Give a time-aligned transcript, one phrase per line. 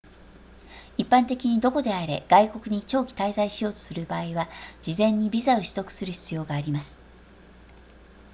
[0.97, 4.47] 一般的にどこであれ外国に長期滞在しようとする場合は
[4.81, 6.99] 事前にビザを取得する必要があります